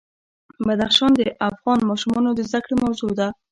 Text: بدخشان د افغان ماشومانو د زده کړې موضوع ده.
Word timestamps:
بدخشان 0.67 1.11
د 1.15 1.21
افغان 1.49 1.79
ماشومانو 1.89 2.29
د 2.35 2.39
زده 2.49 2.59
کړې 2.65 2.75
موضوع 2.83 3.11
ده. 3.19 3.27